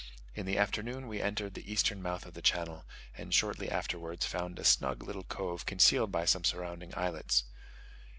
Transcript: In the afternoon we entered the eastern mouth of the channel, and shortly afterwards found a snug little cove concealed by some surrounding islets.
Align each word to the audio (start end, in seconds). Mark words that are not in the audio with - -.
In 0.33 0.47
the 0.47 0.57
afternoon 0.57 1.07
we 1.07 1.21
entered 1.21 1.53
the 1.53 1.71
eastern 1.71 2.01
mouth 2.01 2.25
of 2.25 2.33
the 2.33 2.41
channel, 2.41 2.87
and 3.15 3.31
shortly 3.31 3.69
afterwards 3.69 4.25
found 4.25 4.57
a 4.57 4.63
snug 4.63 5.03
little 5.03 5.23
cove 5.25 5.67
concealed 5.67 6.11
by 6.11 6.25
some 6.25 6.43
surrounding 6.43 6.91
islets. 6.97 7.43